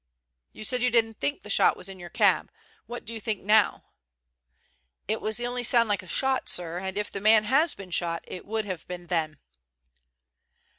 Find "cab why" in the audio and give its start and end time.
2.09-3.01